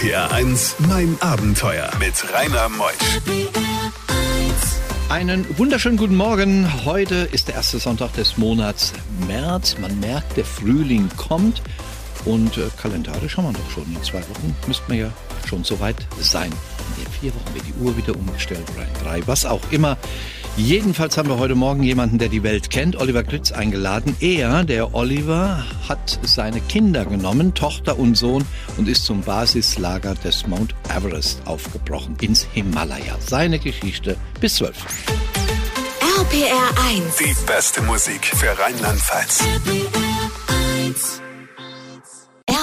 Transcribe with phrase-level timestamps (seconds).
[0.00, 3.20] RPR 1, mein Abenteuer mit Rainer Meusch.
[5.10, 6.86] Einen wunderschönen guten Morgen.
[6.86, 8.94] Heute ist der erste Sonntag des Monats
[9.26, 9.76] März.
[9.78, 11.60] Man merkt, der Frühling kommt.
[12.24, 13.94] Und äh, kalendarisch haben wir doch schon.
[13.94, 15.12] In zwei Wochen müssten wir ja
[15.46, 16.50] schon soweit sein.
[16.96, 19.98] In vier Wochen wird die Uhr wieder umgestellt oder in drei, was auch immer.
[20.56, 24.16] Jedenfalls haben wir heute Morgen jemanden, der die Welt kennt, Oliver Gritz, eingeladen.
[24.20, 28.44] Er, der Oliver, hat seine Kinder genommen, Tochter und Sohn,
[28.76, 33.16] und ist zum Basislager des Mount Everest aufgebrochen, ins Himalaya.
[33.20, 34.84] Seine Geschichte bis zwölf.
[36.18, 37.16] RPR 1.
[37.16, 39.42] Die beste Musik für Rheinland-Pfalz.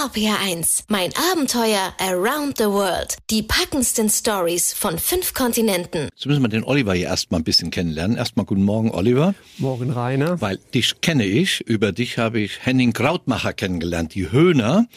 [0.08, 0.86] RPR 1.
[0.88, 3.18] Mein Abenteuer around the world.
[3.30, 6.08] Die packendsten Stories von fünf Kontinenten.
[6.16, 8.16] Jetzt müssen wir den Oliver hier erstmal ein bisschen kennenlernen.
[8.16, 9.36] Erstmal guten Morgen, Oliver.
[9.58, 10.40] Morgen, Rainer.
[10.40, 14.88] Weil dich kenne ich, über dich habe ich Henning Krautmacher kennengelernt, die Höhner,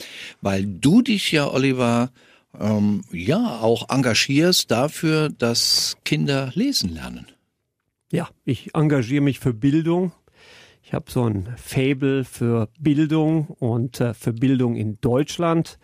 [0.42, 2.10] weil du dich ja, Oliver,
[2.60, 7.26] ähm, ja, auch engagierst dafür, dass Kinder lesen lernen.
[8.12, 10.12] Ja, ich engagiere mich für Bildung.
[10.90, 15.78] Ich habe so ein Fable für Bildung und äh, für Bildung in Deutschland,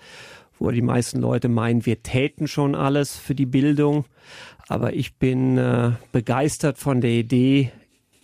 [0.58, 4.04] wo die meisten Leute meinen, wir täten schon alles für die Bildung.
[4.66, 7.70] Aber ich bin äh, begeistert von der Idee,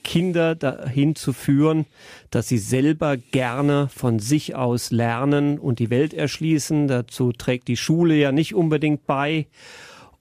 [0.03, 1.87] Kinder dahin zu führen,
[2.31, 6.89] dass sie selber gerne von sich aus lernen und die Welt erschließen.
[6.89, 9.47] Dazu trägt die Schule ja nicht unbedingt bei.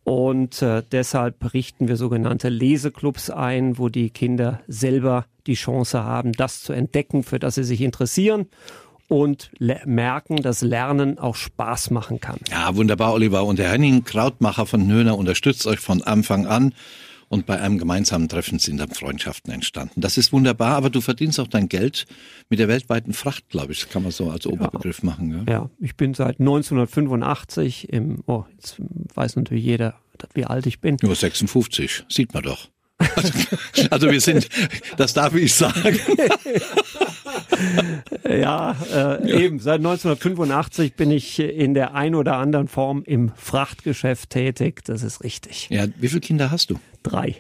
[0.04, 6.32] Und äh, deshalb richten wir sogenannte Leseclubs ein, wo die Kinder selber die Chance haben,
[6.34, 8.48] das zu entdecken, für das sie sich interessieren
[9.08, 12.38] und merken, dass Lernen auch Spaß machen kann.
[12.50, 13.44] Ja, wunderbar, Oliver.
[13.44, 16.74] Und der Henning Krautmacher von Höhner unterstützt euch von Anfang an.
[17.32, 20.02] Und bei einem gemeinsamen Treffen sind dann Freundschaften entstanden.
[20.02, 22.06] Das ist wunderbar, aber du verdienst auch dein Geld
[22.50, 23.80] mit der weltweiten Fracht, glaube ich.
[23.80, 25.06] Das kann man so als Oberbegriff ja.
[25.06, 25.46] machen.
[25.48, 25.54] Ja?
[25.54, 28.82] ja, ich bin seit 1985 im, oh, jetzt
[29.14, 29.96] weiß natürlich jeder,
[30.34, 30.98] wie alt ich bin.
[31.02, 32.68] Nur 56, sieht man doch.
[33.16, 33.32] Also,
[33.90, 34.50] also wir sind,
[34.98, 35.98] das darf ich sagen.
[38.30, 39.60] ja, äh, eben.
[39.60, 44.84] Seit 1985 bin ich in der ein oder anderen Form im Frachtgeschäft tätig.
[44.84, 45.70] Das ist richtig.
[45.70, 46.80] Ja, wie viele Kinder hast du?
[47.04, 47.36] Drei.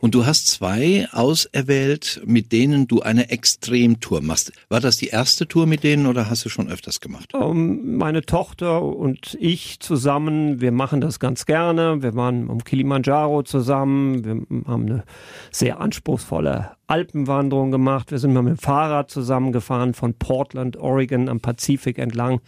[0.00, 4.52] Und du hast zwei auserwählt, mit denen du eine Extremtour machst.
[4.68, 7.34] War das die erste Tour mit denen oder hast du schon öfters gemacht?
[7.34, 12.02] Um, ähm, meine Tochter und ich zusammen, wir machen das ganz gerne.
[12.02, 14.24] Wir waren um Kilimanjaro zusammen.
[14.24, 14.32] Wir
[14.66, 15.04] haben eine
[15.50, 18.10] sehr anspruchsvolle Alpenwanderung gemacht.
[18.10, 22.40] Wir sind mal mit dem Fahrrad zusammengefahren von Portland, Oregon am Pazifik entlang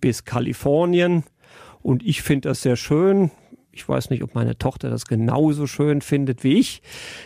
[0.00, 1.24] bis Kalifornien.
[1.82, 3.30] Und ich finde das sehr schön.
[3.76, 6.80] Ich weiß nicht, ob meine Tochter das genauso schön findet wie ich.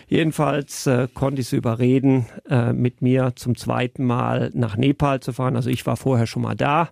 [0.09, 5.33] Jedenfalls äh, konnte ich sie überreden, äh, mit mir zum zweiten Mal nach Nepal zu
[5.33, 5.55] fahren.
[5.55, 6.91] Also ich war vorher schon mal da.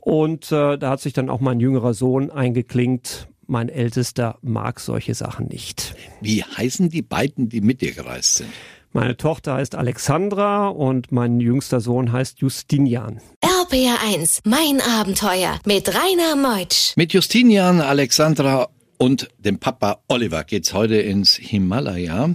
[0.00, 3.28] Und äh, da hat sich dann auch mein jüngerer Sohn eingeklinkt.
[3.46, 5.94] Mein ältester mag solche Sachen nicht.
[6.20, 8.50] Wie heißen die beiden, die mit dir gereist sind?
[8.92, 13.20] Meine Tochter heißt Alexandra und mein jüngster Sohn heißt Justinian.
[13.42, 16.96] RPR 1, mein Abenteuer mit Rainer Meutsch.
[16.96, 22.34] Mit Justinian, Alexandra und dem Papa Oliver geht's heute ins Himalaya.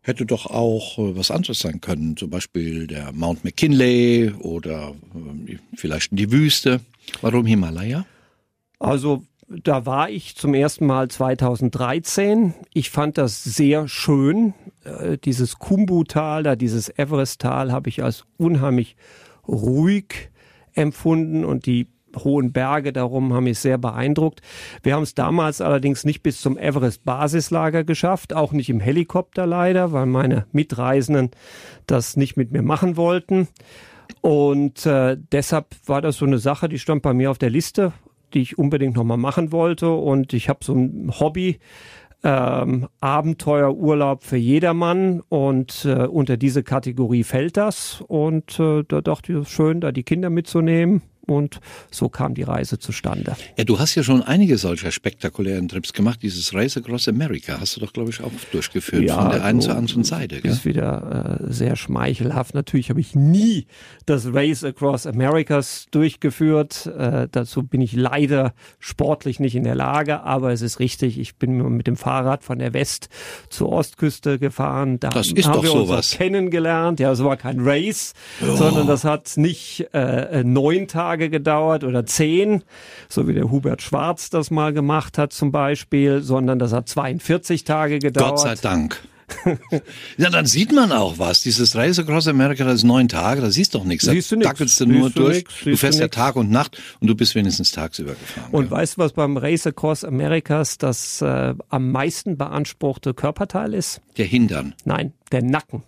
[0.00, 4.94] Hätte doch auch äh, was anderes sein können, zum Beispiel der Mount McKinley oder
[5.46, 6.80] äh, vielleicht die Wüste.
[7.22, 8.04] Warum Himalaya?
[8.78, 12.54] Also da war ich zum ersten Mal 2013.
[12.72, 14.54] Ich fand das sehr schön.
[14.84, 18.96] Äh, dieses Kumbu-Tal, da dieses Everest-Tal habe ich als unheimlich
[19.46, 20.30] ruhig
[20.74, 24.40] empfunden und die hohen Berge darum haben mich sehr beeindruckt.
[24.82, 29.92] Wir haben es damals allerdings nicht bis zum Everest-Basislager geschafft, auch nicht im Helikopter leider,
[29.92, 31.30] weil meine Mitreisenden
[31.86, 33.48] das nicht mit mir machen wollten.
[34.20, 37.92] Und äh, deshalb war das so eine Sache, die stand bei mir auf der Liste,
[38.32, 39.90] die ich unbedingt nochmal machen wollte.
[39.90, 41.58] Und ich habe so ein Hobby,
[42.24, 48.02] ähm, Abenteuerurlaub für jedermann und äh, unter diese Kategorie fällt das.
[48.08, 52.78] Und äh, da dachte ich, schön, da die Kinder mitzunehmen und so kam die Reise
[52.78, 53.36] zustande.
[53.56, 56.20] Ja, du hast ja schon einige solcher spektakulären Trips gemacht.
[56.22, 59.60] Dieses Race Across America hast du doch, glaube ich, auch durchgeführt, ja, von der einen
[59.60, 60.40] zur anderen Seite.
[60.40, 60.52] Gell?
[60.52, 62.54] Ist wieder äh, sehr schmeichelhaft.
[62.54, 63.66] Natürlich habe ich nie
[64.06, 66.86] das Race Across Americas durchgeführt.
[66.86, 71.18] Äh, dazu bin ich leider sportlich nicht in der Lage, aber es ist richtig.
[71.18, 73.08] Ich bin mit dem Fahrrad von der West
[73.48, 75.00] zur Ostküste gefahren.
[75.00, 76.12] Da das ist haben doch wir sowas.
[76.12, 77.00] uns kennengelernt.
[77.00, 78.12] Ja, es war kein Race,
[78.42, 78.56] oh.
[78.56, 82.64] sondern das hat nicht äh, neun Tage Tage gedauert oder zehn,
[83.08, 87.62] so wie der Hubert Schwarz das mal gemacht hat zum Beispiel, sondern das hat 42
[87.62, 88.30] Tage gedauert.
[88.30, 89.00] Gott sei Dank.
[90.18, 91.40] ja, dann sieht man auch was.
[91.40, 94.06] Dieses Race Across America, das ist neun Tage, da siehst du doch nichts.
[94.06, 94.48] Da siehst du nix.
[94.48, 95.36] dackelst du nur du durch.
[95.38, 96.08] nix, du fährst du ja.
[96.08, 98.48] Tag und Nacht und du bist wenigstens tagsüber gefahren.
[98.50, 98.70] Und ja.
[98.72, 104.00] weißt du, was beim Race Across Americas das äh, am meisten beanspruchte Körperteil ist?
[104.18, 104.74] Der Hintern.
[104.84, 105.84] Nein, der Nacken.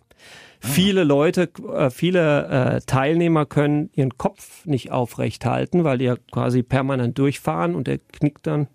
[0.66, 6.16] Viele Leute, äh, viele äh, Teilnehmer können ihren Kopf nicht aufrecht halten, weil die ja
[6.32, 8.68] quasi permanent durchfahren und der knickt dann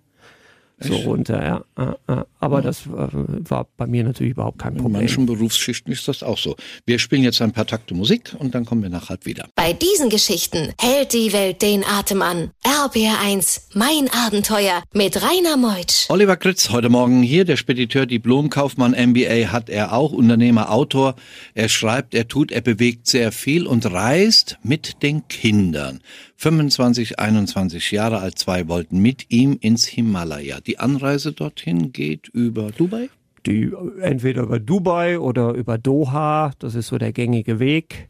[0.83, 1.65] so runter.
[1.77, 2.25] Ja.
[2.39, 5.01] Aber das äh, war bei mir natürlich überhaupt kein In Problem.
[5.01, 6.55] manchen Berufsschichten ist das auch so.
[6.85, 9.47] Wir spielen jetzt ein paar Takte Musik und dann kommen wir nachher wieder.
[9.55, 12.51] Bei diesen Geschichten hält die Welt den Atem an.
[12.63, 16.09] RBR1, mein Abenteuer mit Rainer Meutsch.
[16.09, 21.15] Oliver Kritz, heute Morgen hier, der Spediteur, Diplomkaufmann, MBA hat er auch, Unternehmer, Autor.
[21.53, 25.99] Er schreibt, er tut, er bewegt sehr viel und reist mit den Kindern.
[26.41, 30.59] 25, 21 Jahre alt, zwei wollten mit ihm ins Himalaya.
[30.59, 33.09] Die Anreise dorthin geht über Dubai?
[33.45, 33.71] die
[34.01, 38.09] entweder über Dubai oder über Doha, das ist so der gängige Weg,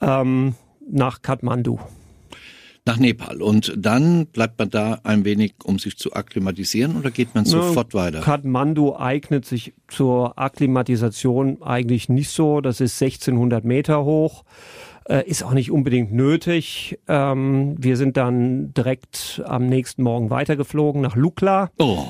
[0.00, 0.54] ähm,
[0.90, 1.78] nach Kathmandu.
[2.84, 3.42] Nach Nepal.
[3.42, 7.94] Und dann bleibt man da ein wenig, um sich zu akklimatisieren oder geht man sofort
[7.94, 8.20] weiter?
[8.20, 12.60] Kathmandu eignet sich zur Akklimatisation eigentlich nicht so.
[12.60, 14.44] Das ist 1600 Meter hoch.
[15.08, 16.98] Äh, ist auch nicht unbedingt nötig.
[17.06, 21.70] Ähm, wir sind dann direkt am nächsten Morgen weitergeflogen nach Lukla.
[21.78, 22.04] Oh,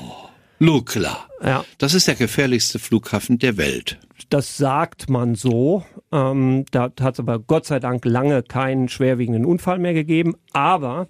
[0.59, 1.17] Lukla.
[1.43, 3.99] Ja, Das ist der gefährlichste Flughafen der Welt.
[4.29, 5.83] das sagt man so.
[6.11, 10.33] Ähm, da hat es aber Gott sei Dank lange keinen schwerwiegenden Unfall mehr gegeben.
[10.53, 11.07] Aber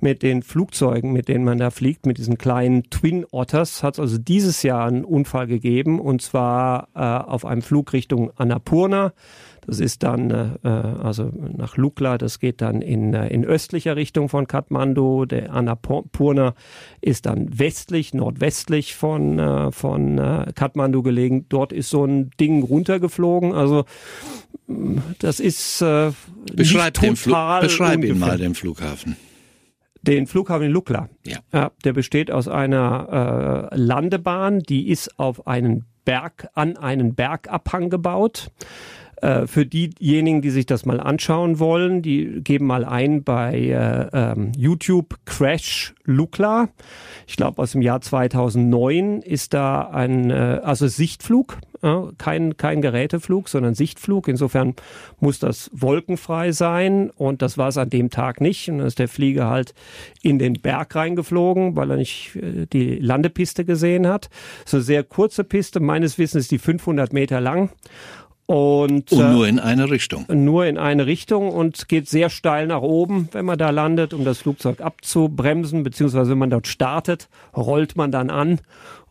[0.00, 4.00] mit den Flugzeugen, mit denen man da fliegt, mit diesen kleinen Twin Otters, hat es
[4.00, 5.98] also dieses Jahr einen Unfall gegeben.
[5.98, 9.12] Und zwar äh, auf einem Flug Richtung Annapurna.
[9.66, 14.28] Das ist dann äh, also nach Lukla, das geht dann in, äh, in östlicher Richtung
[14.28, 15.24] von Kathmandu.
[15.24, 16.54] Der Annapurna
[17.00, 21.46] ist dann westlich, nordwestlich von, äh, von äh, Kathmandu gelegen.
[21.48, 23.52] Dort ist so ein Ding runtergeflogen.
[23.52, 23.84] Also
[24.66, 26.12] mh, das ist äh,
[26.52, 29.16] Beschreib, den beschreib ihn mal, den Flughafen.
[30.02, 31.08] Den Flughafen in Lukla.
[31.24, 31.38] Ja.
[31.52, 37.88] Ja, der besteht aus einer äh, Landebahn, die ist auf einen Berg, an einen Bergabhang
[37.88, 38.50] gebaut.
[39.24, 44.08] Äh, für diejenigen, die sich das mal anschauen wollen, die geben mal ein bei äh,
[44.12, 46.68] ähm, YouTube Crash Lukla.
[47.26, 51.56] Ich glaube, aus dem Jahr 2009 ist da ein, äh, also Sichtflug,
[52.16, 54.28] kein, kein Geräteflug, sondern Sichtflug.
[54.28, 54.74] Insofern
[55.20, 58.70] muss das wolkenfrei sein und das war es an dem Tag nicht.
[58.70, 59.74] Und dann ist der Flieger halt
[60.22, 64.30] in den Berg reingeflogen, weil er nicht äh, die Landepiste gesehen hat.
[64.64, 67.68] So sehr kurze Piste, meines Wissens ist die 500 Meter lang.
[68.46, 70.26] Und, Und äh, nur in eine Richtung.
[70.28, 74.24] nur in eine Richtung und geht sehr steil nach oben, wenn man da landet, um
[74.24, 78.60] das Flugzeug abzubremsen, beziehungsweise wenn man dort startet, rollt man dann an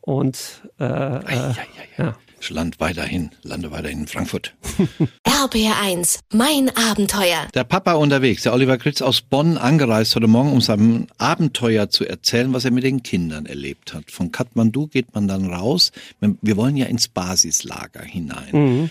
[0.02, 1.54] und äh, äh,
[1.98, 2.16] ja.
[2.40, 4.54] Ich land weiterhin, lande weiterhin in Frankfurt.
[5.26, 7.48] RBR1, mein Abenteuer.
[7.54, 12.06] Der Papa unterwegs, der Oliver Kritz aus Bonn angereist heute Morgen, um sein Abenteuer zu
[12.06, 14.12] erzählen, was er mit den Kindern erlebt hat.
[14.12, 15.94] Von Kathmandu geht man dann raus.
[16.20, 18.54] Wir wollen ja ins Basislager hinein.
[18.86, 18.90] Äh,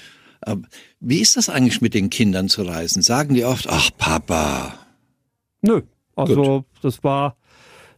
[1.00, 3.03] Wie ist das eigentlich mit den Kindern zu reisen?
[3.03, 4.75] Sagen die oft, ach Papa,
[5.62, 5.83] Nö,
[6.17, 7.37] also das war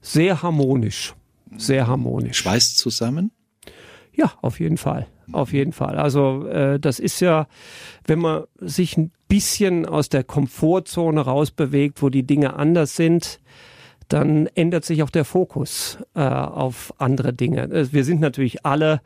[0.03, 1.15] sehr harmonisch,
[1.57, 2.39] sehr harmonisch.
[2.39, 3.31] schweißt zusammen?
[4.13, 5.07] Ja, auf jeden Fall.
[5.33, 5.97] Auf jeden Fall.
[5.97, 7.47] Also äh, das ist ja,
[8.07, 13.41] wenn man sich ein bisschen aus der Komfortzone rausbewegt, wo die Dinge anders sind,
[14.09, 17.63] dann ändert sich auch der Fokus äh, auf andere Dinge.
[17.65, 19.01] Äh, Wir sind natürlich alle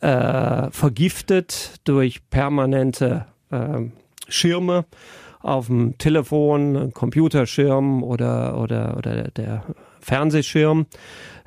[0.00, 3.80] äh, vergiftet durch permanente äh,
[4.28, 4.84] Schirme
[5.40, 9.64] auf dem Telefon, Computerschirm oder, oder, oder der
[10.00, 10.86] Fernsehschirm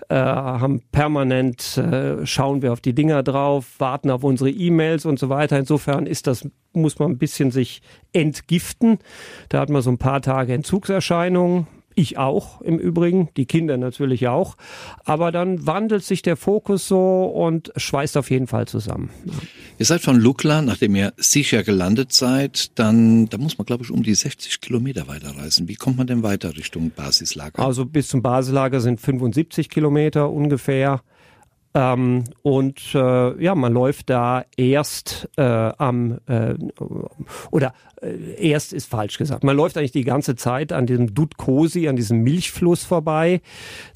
[0.10, 5.20] äh, haben permanent, äh, schauen wir auf die Dinger drauf, warten auf unsere E-Mails und
[5.20, 5.58] so weiter.
[5.58, 7.82] Insofern ist das, muss man ein bisschen sich
[8.14, 9.00] entgiften.
[9.50, 11.68] Da hat man so ein paar Tage Entzugserscheinungen.
[11.96, 14.58] Ich auch im Übrigen, die Kinder natürlich auch.
[15.06, 19.10] Aber dann wandelt sich der Fokus so und schweißt auf jeden Fall zusammen.
[19.80, 23.92] Ihr seid von Lukla, nachdem ihr sicher gelandet seid, dann, da muss man glaube ich
[23.92, 25.68] um die 60 Kilometer weiterreisen.
[25.70, 27.60] Wie kommt man denn weiter Richtung Basislager?
[27.60, 31.02] Also bis zum Basislager sind 75 Kilometer ungefähr.
[31.76, 36.56] Ähm, und äh, ja, man läuft da erst äh, am äh,
[37.52, 39.44] oder äh, erst ist falsch gesagt.
[39.44, 43.42] Man läuft eigentlich die ganze Zeit an diesem Dudkosi, an diesem Milchfluss vorbei.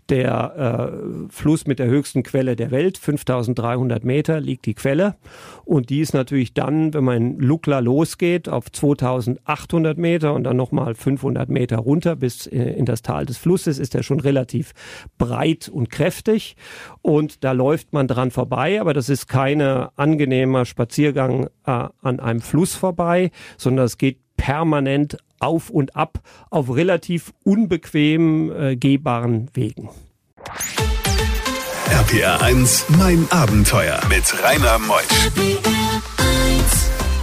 [0.10, 5.16] Der äh, Fluss mit der höchsten Quelle der Welt, 5300 Meter liegt die Quelle.
[5.66, 10.58] Und die ist natürlich dann, wenn man in Lukla losgeht, auf 2800 Meter und dann
[10.58, 14.74] nochmal 500 Meter runter bis äh, in das Tal des Flusses, ist er schon relativ
[15.18, 16.56] breit und kräftig.
[17.02, 22.42] Und da läuft man dran vorbei, aber das ist kein angenehmer Spaziergang äh, an einem
[22.42, 26.20] Fluss vorbei, sondern es geht permanent auf und ab
[26.50, 29.90] auf relativ unbequem äh, gehbaren Wegen.
[31.92, 35.30] RPR 1, mein Abenteuer mit Rainer Meusch.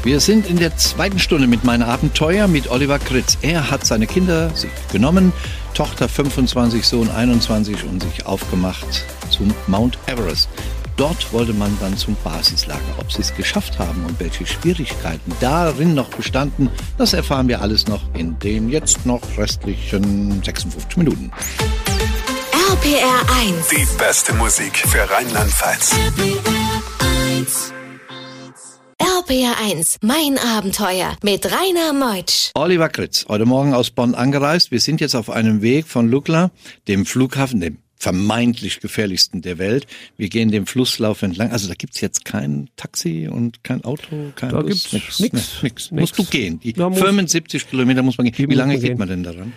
[0.04, 3.38] Wir sind in der zweiten Stunde mit meinem Abenteuer mit Oliver Kritz.
[3.42, 5.32] Er hat seine Kinder sich genommen,
[5.74, 10.48] Tochter 25, Sohn 21 und sich aufgemacht zum Mount Everest.
[10.96, 12.80] Dort wollte man dann zum Basislager.
[12.98, 17.86] Ob sie es geschafft haben und welche Schwierigkeiten darin noch bestanden, das erfahren wir alles
[17.86, 21.30] noch in den jetzt noch restlichen 56 Minuten.
[22.70, 23.68] RPR 1.
[23.68, 25.94] Die beste Musik für Rheinland-Pfalz.
[28.98, 32.52] RPR 1, mein Abenteuer mit Rainer Meutsch.
[32.54, 34.70] Oliver Kritz, heute Morgen aus Bonn angereist.
[34.70, 36.50] Wir sind jetzt auf einem Weg von Lukla,
[36.88, 39.86] dem Flughafen, dem vermeintlich gefährlichsten der Welt.
[40.16, 41.50] Wir gehen dem Flusslauf entlang.
[41.50, 45.90] Also da gibt's jetzt kein Taxi und kein Auto, kein Da Bus, gibt's nix, nix.
[45.90, 46.60] Musst du gehen.
[46.60, 48.50] Die Da muss- 75 Kilometer muss man gehen.
[48.50, 49.52] Wie lange geht man denn daran?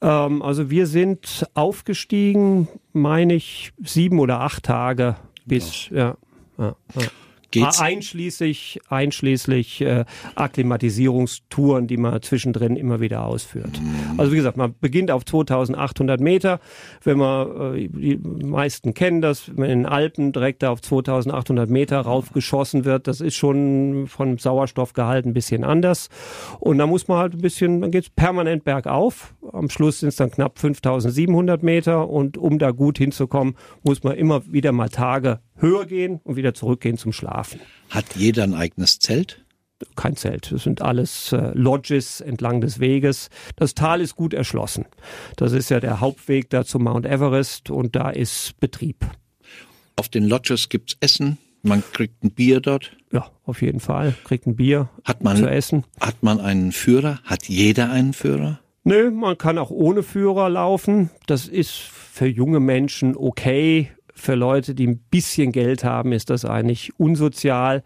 [0.00, 6.16] Ähm, also wir sind aufgestiegen, meine ich, sieben oder acht Tage bis, ja.
[6.58, 7.02] ja, ja.
[7.52, 7.80] Geht's?
[7.80, 10.04] Einschließlich, einschließlich äh,
[10.34, 13.78] Akklimatisierungstouren, die man zwischendrin immer wieder ausführt.
[14.16, 16.60] Also wie gesagt, man beginnt auf 2800 Meter.
[17.04, 22.00] Wenn man, äh, die meisten kennen das, wenn in den Alpen direkt auf 2800 Meter
[22.00, 26.08] raufgeschossen wird, das ist schon von Sauerstoffgehalt ein bisschen anders.
[26.58, 29.34] Und da muss man halt ein bisschen, dann geht's permanent bergauf.
[29.52, 34.14] Am Schluss sind es dann knapp 5700 Meter und um da gut hinzukommen, muss man
[34.14, 37.60] immer wieder mal Tage höher gehen und wieder zurückgehen zum Schlafen.
[37.88, 39.44] Hat jeder ein eigenes Zelt?
[39.96, 40.52] Kein Zelt.
[40.52, 43.30] Das sind alles äh, Lodges entlang des Weges.
[43.56, 44.84] Das Tal ist gut erschlossen.
[45.36, 49.04] Das ist ja der Hauptweg da zum Mount Everest und da ist Betrieb.
[49.96, 51.38] Auf den Lodges gibt's Essen.
[51.62, 52.96] Man kriegt ein Bier dort.
[53.12, 54.14] Ja, auf jeden Fall.
[54.24, 55.84] Kriegt ein Bier Hat man, zu essen.
[56.00, 57.20] hat man einen Führer?
[57.24, 58.60] Hat jeder einen Führer?
[58.84, 61.10] Nö, man kann auch ohne Führer laufen.
[61.26, 63.90] Das ist für junge Menschen okay.
[64.14, 67.82] Für Leute, die ein bisschen Geld haben, ist das eigentlich unsozial,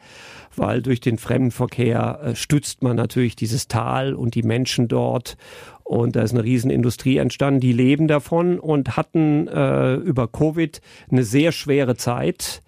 [0.57, 5.37] weil durch den Fremdenverkehr äh, stützt man natürlich dieses Tal und die Menschen dort.
[5.85, 10.81] Und da ist eine Riesenindustrie entstanden, die leben davon und hatten äh, über Covid
[11.11, 12.63] eine sehr schwere Zeit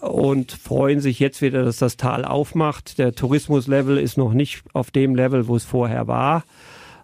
[0.00, 2.98] und freuen sich jetzt wieder, dass das Tal aufmacht.
[2.98, 6.44] Der Tourismuslevel ist noch nicht auf dem Level, wo es vorher war.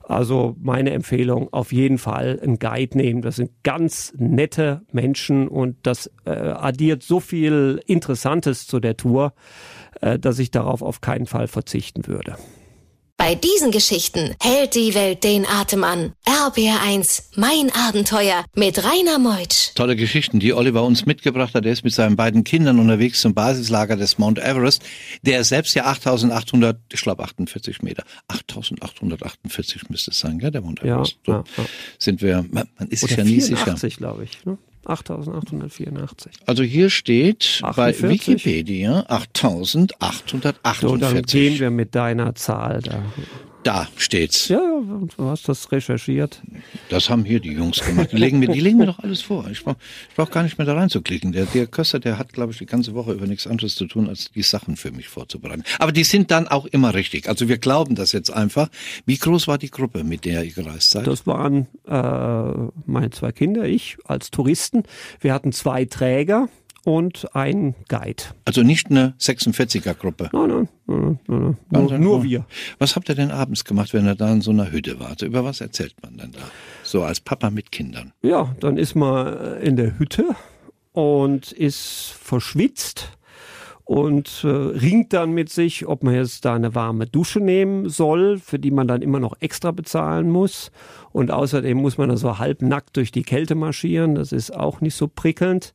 [0.07, 3.23] Also meine Empfehlung, auf jeden Fall einen Guide nehmen.
[3.23, 9.33] Das sind ganz nette Menschen und das äh, addiert so viel Interessantes zu der Tour,
[10.01, 12.37] äh, dass ich darauf auf keinen Fall verzichten würde.
[13.27, 16.13] Bei diesen Geschichten hält die Welt den Atem an.
[16.27, 19.75] RPR 1, mein Abenteuer mit Rainer Meutsch.
[19.75, 21.65] Tolle Geschichten, die Oliver uns mitgebracht hat.
[21.65, 24.83] Er ist mit seinen beiden Kindern unterwegs zum Basislager des Mount Everest.
[25.23, 28.05] Der selbst ja 8800, ich glaube 48 Meter.
[28.29, 31.17] 8848 müsste es sein, gell, der Mount Ja, Everest.
[31.25, 31.65] So ja, ja.
[31.99, 33.57] sind wir, man man ist sich Oder ja nie sicher.
[33.57, 34.45] 84, glaube ich.
[34.45, 34.59] Ne?
[34.87, 36.33] 8884.
[36.47, 38.03] Also hier steht 48.
[38.03, 39.05] bei Wikipedia
[40.31, 41.33] So, dann 8848.
[41.33, 43.03] gehen wir mit deiner Zahl da.
[43.65, 44.49] Da steht's.
[44.49, 46.43] Ja, du hast das recherchiert.
[46.91, 48.13] Das haben hier die Jungs gemacht.
[48.13, 49.49] Die legen mir, die legen mir doch alles vor.
[49.51, 49.77] Ich brauche
[50.15, 51.33] brauch gar nicht mehr da reinzuklicken.
[51.33, 54.07] Der, der Köster, der hat, glaube ich, die ganze Woche über nichts anderes zu tun,
[54.07, 55.65] als die Sachen für mich vorzubereiten.
[55.79, 57.27] Aber die sind dann auch immer richtig.
[57.27, 58.69] Also wir glauben das jetzt einfach.
[59.07, 61.07] Wie groß war die Gruppe, mit der ihr gereist seid?
[61.07, 64.83] Das waren äh, meine zwei Kinder, ich als Touristen.
[65.21, 66.51] Wir hatten zwei Träger
[66.85, 68.25] und einen Guide.
[68.45, 70.31] Also nicht eine 46er-Gruppe.
[70.33, 71.85] Nein, nein, nein, nein, nein.
[71.87, 72.47] Nur, nur wir.
[72.79, 75.23] Was habt ihr denn abends gemacht, wenn ihr da in so einer Hütte wart?
[75.23, 76.41] Über was erzählt man denn da?
[76.83, 78.13] So als Papa mit Kindern.
[78.23, 80.37] Ja, dann ist man in der Hütte
[80.93, 83.11] und ist verschwitzt
[83.85, 88.39] und äh, ringt dann mit sich, ob man jetzt da eine warme Dusche nehmen soll,
[88.39, 90.71] für die man dann immer noch extra bezahlen muss.
[91.13, 94.15] Und außerdem muss man dann so halbnackt durch die Kälte marschieren.
[94.15, 95.75] Das ist auch nicht so prickelnd.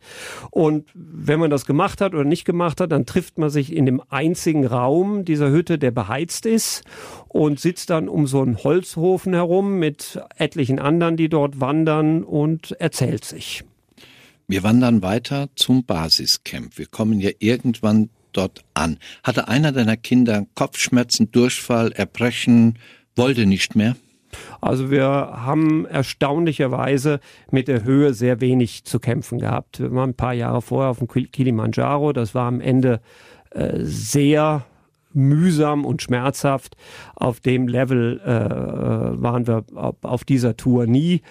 [0.50, 3.86] Und wenn man das gemacht hat oder nicht gemacht hat, dann trifft man sich in
[3.86, 6.84] dem einzigen Raum dieser Hütte, der beheizt ist
[7.28, 12.72] und sitzt dann um so einen Holzhofen herum mit etlichen anderen, die dort wandern und
[12.72, 13.63] erzählt sich.
[14.50, 16.79] Wir wandern weiter zum Basiscamp.
[16.79, 18.98] Wir kommen ja irgendwann dort an.
[19.24, 22.79] Hatte einer deiner Kinder Kopfschmerzen, Durchfall, Erbrechen,
[23.15, 23.96] wollte nicht mehr?
[24.60, 27.20] Also wir haben erstaunlicherweise
[27.51, 29.79] mit der Höhe sehr wenig zu kämpfen gehabt.
[29.82, 32.12] Wir waren ein paar Jahre vorher auf dem Kil- Kilimanjaro.
[32.12, 33.01] Das war am Ende
[33.51, 34.65] äh, sehr
[35.13, 36.75] mühsam und schmerzhaft.
[37.16, 39.63] Auf dem Level äh, waren wir
[40.01, 41.22] auf dieser Tour nie.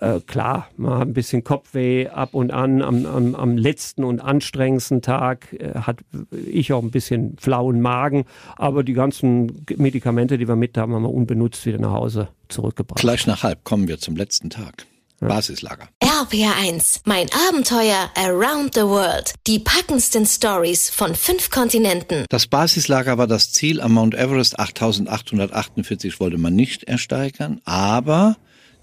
[0.00, 2.82] Äh, klar, man hat ein bisschen Kopfweh ab und an.
[2.82, 6.00] Am, am, am letzten und anstrengendsten Tag äh, hat
[6.30, 8.24] ich auch ein bisschen flauen Magen.
[8.56, 13.00] Aber die ganzen Medikamente, die wir mit haben, haben wir unbenutzt wieder nach Hause zurückgebracht.
[13.00, 14.86] Gleich nach halb kommen wir zum letzten Tag.
[15.20, 15.88] Basislager.
[16.16, 19.34] RPR1, mein Abenteuer around the world.
[19.46, 22.24] Die packendsten Stories von fünf Kontinenten.
[22.30, 24.58] Das Basislager war das Ziel am Mount Everest.
[24.58, 28.38] 8848 wollte man nicht ersteigern, aber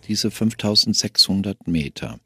[0.08, 2.20] diese 5600 Meter,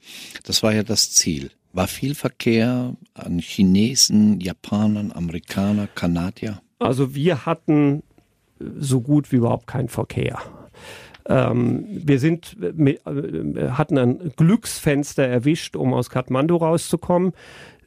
[0.43, 1.51] das war ja das Ziel.
[1.71, 6.61] War viel Verkehr an Chinesen, Japanern, Amerikaner, Kanadier?
[6.79, 8.03] Also wir hatten
[8.59, 10.41] so gut wie überhaupt keinen Verkehr.
[11.27, 17.33] Ähm, wir sind, mit, äh, hatten ein Glücksfenster erwischt, um aus Kathmandu rauszukommen.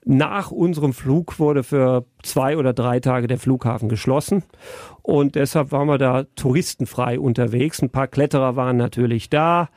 [0.05, 4.43] Nach unserem Flug wurde für zwei oder drei Tage der Flughafen geschlossen
[5.03, 7.83] und deshalb waren wir da touristenfrei unterwegs.
[7.83, 9.69] Ein paar Kletterer waren natürlich da.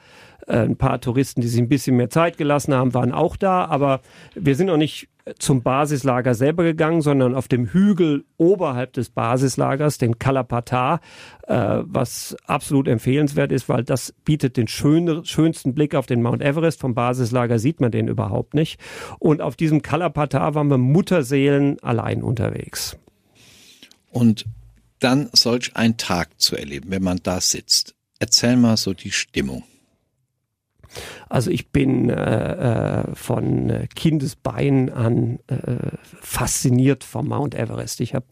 [0.47, 3.65] Äh, ein paar Touristen, die sich ein bisschen mehr Zeit gelassen haben, waren auch da,
[3.65, 4.01] aber
[4.35, 5.09] wir sind noch nicht
[5.39, 11.00] zum Basislager selber gegangen, sondern auf dem Hügel oberhalb des Basislagers, den Kalapata,
[11.47, 16.41] äh, was absolut empfehlenswert ist, weil das bietet den schön, schönsten Blick auf den Mount
[16.41, 16.81] Everest.
[16.81, 18.79] Vom Basislager sieht man den überhaupt nicht.
[19.19, 22.97] Und auf diesem Kalapata waren wir Mutterseelen allein unterwegs.
[24.12, 24.45] Und
[25.00, 27.95] dann solch ein Tag zu erleben, wenn man da sitzt.
[28.19, 29.63] Erzähl mal so die Stimmung.
[31.29, 38.01] Also ich bin äh, äh von Kindesbein an äh, fasziniert vom Mount Everest.
[38.01, 38.25] Ich habe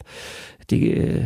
[0.70, 1.22] die äh,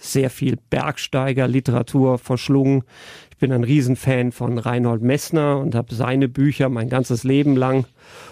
[0.00, 2.82] sehr viel Bergsteiger-Literatur verschlungen.
[3.30, 7.86] Ich bin ein Riesenfan von Reinhold Messner und habe seine Bücher mein ganzes Leben lang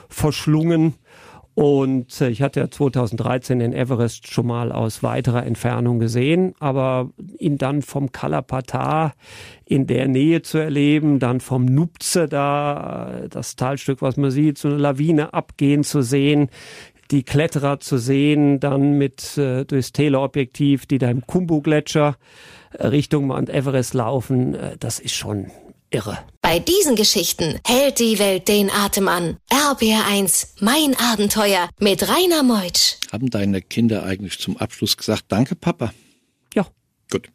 [0.08, 0.94] verschlungen.
[1.54, 7.10] Und äh, ich hatte ja 2013 den Everest schon mal aus weiterer Entfernung gesehen, aber
[7.38, 9.12] ihn dann vom Kalapata
[9.64, 14.58] in der Nähe zu erleben, dann vom Nupze da, äh, das Talstück, was man sieht,
[14.58, 16.48] so eine Lawine abgehen zu sehen,
[17.12, 22.16] die Kletterer zu sehen, dann mit äh, durchs Teleobjektiv, die da im Kumbu-Gletscher
[22.76, 25.52] Richtung Mount Everest laufen, das ist schon
[25.90, 26.18] irre.
[26.54, 29.38] Bei diesen Geschichten hält die Welt den Atem an.
[29.50, 32.94] RBR1, mein Abenteuer mit Rainer Meutsch.
[33.10, 35.92] Haben deine Kinder eigentlich zum Abschluss gesagt, danke Papa?
[36.54, 36.64] Ja.
[37.10, 37.28] Gut.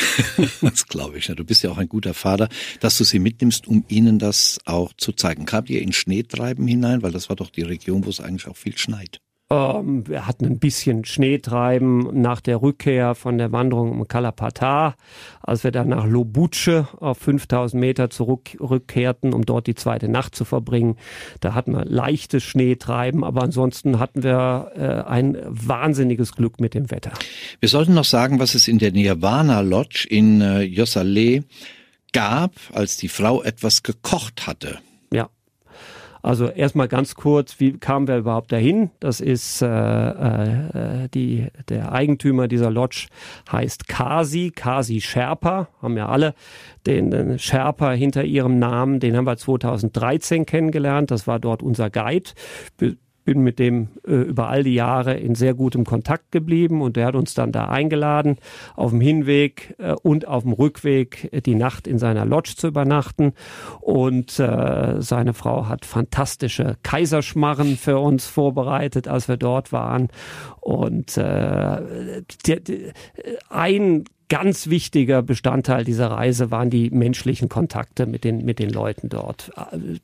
[0.62, 1.26] das glaube ich.
[1.26, 2.48] Du bist ja auch ein guter Vater,
[2.80, 5.44] dass du sie mitnimmst, um ihnen das auch zu zeigen.
[5.44, 7.02] Kamt ihr in Schneetreiben hinein?
[7.02, 9.20] Weil das war doch die Region, wo es eigentlich auch viel schneit.
[9.52, 14.94] Ähm, wir hatten ein bisschen Schneetreiben nach der Rückkehr von der Wanderung um Kalapata,
[15.42, 20.46] als wir dann nach Lobuce auf 5000 Meter zurückkehrten, um dort die zweite Nacht zu
[20.46, 20.96] verbringen.
[21.40, 26.90] Da hatten wir leichtes Schneetreiben, aber ansonsten hatten wir äh, ein wahnsinniges Glück mit dem
[26.90, 27.12] Wetter.
[27.60, 31.44] Wir sollten noch sagen, was es in der Nirvana Lodge in äh, Yossale
[32.14, 34.78] gab, als die Frau etwas gekocht hatte.
[36.22, 38.90] Also erstmal ganz kurz, wie kamen wir überhaupt dahin?
[39.00, 43.08] Das ist äh, äh, die, der Eigentümer dieser Lodge
[43.50, 46.34] heißt Kasi, Kasi Sherpa, haben ja alle
[46.86, 51.90] den, den Sherpa hinter ihrem Namen, den haben wir 2013 kennengelernt, das war dort unser
[51.90, 52.30] Guide
[53.24, 57.06] bin mit dem äh, über all die Jahre in sehr gutem Kontakt geblieben und der
[57.06, 58.36] hat uns dann da eingeladen,
[58.74, 62.68] auf dem Hinweg äh, und auf dem Rückweg äh, die Nacht in seiner Lodge zu
[62.68, 63.32] übernachten.
[63.80, 70.08] Und äh, seine Frau hat fantastische Kaiserschmarren für uns vorbereitet, als wir dort waren.
[70.60, 72.92] Und äh, die, die,
[73.48, 79.10] ein ganz wichtiger Bestandteil dieser Reise waren die menschlichen Kontakte mit den, mit den Leuten
[79.10, 79.52] dort.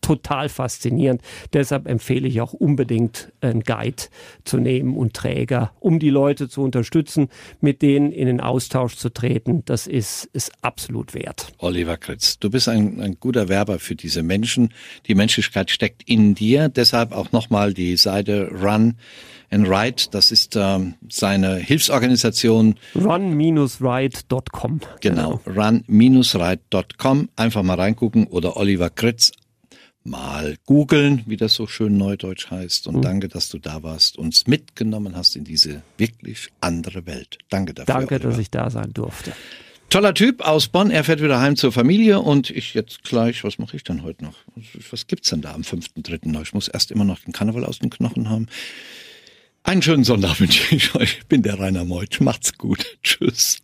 [0.02, 1.22] Total faszinierend.
[1.54, 4.02] Deshalb empfehle ich auch unbedingt einen Guide
[4.44, 7.30] zu nehmen und Träger, um die Leute zu unterstützen,
[7.62, 9.62] mit denen in den Austausch zu treten.
[9.64, 11.50] Das ist, ist absolut wert.
[11.56, 14.74] Oliver Kritz, du bist ein, ein guter Werber für diese Menschen.
[15.06, 16.68] Die Menschlichkeit steckt in dir.
[16.68, 18.96] Deshalb auch nochmal die Seite Run
[19.50, 20.04] and Ride.
[20.10, 22.76] Das ist ähm, seine Hilfsorganisation.
[22.94, 24.80] Run-ride.com.
[25.00, 25.60] Genau, genau.
[25.60, 27.28] run-ride.com.
[27.36, 29.32] Einfach mal reingucken oder Oliver Kritz
[30.04, 32.86] mal googeln, wie das so schön neudeutsch heißt.
[32.86, 33.02] Und mhm.
[33.02, 37.38] danke, dass du da warst, uns mitgenommen hast in diese wirklich andere Welt.
[37.50, 37.94] Danke dafür.
[37.94, 38.30] Danke, Oliver.
[38.30, 39.32] dass ich da sein durfte.
[39.90, 43.58] Toller Typ aus Bonn, er fährt wieder heim zur Familie und ich jetzt gleich, was
[43.58, 44.34] mache ich dann heute noch?
[44.90, 46.42] Was gibt's denn da am 5.3.?
[46.42, 48.48] Ich muss erst immer noch den Karneval aus den Knochen haben.
[49.68, 51.18] Einen schönen Sonntag wünsche ich euch.
[51.18, 52.20] Ich bin der Rainer Meutsch.
[52.20, 52.86] Macht's gut.
[53.02, 53.58] Tschüss.